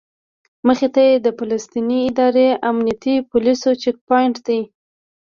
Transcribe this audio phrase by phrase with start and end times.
[0.67, 4.59] مخې ته یې د فلسطیني ادارې امنیتي پولیسو چیک پواینټ دی.